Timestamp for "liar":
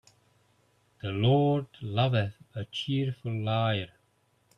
3.39-3.91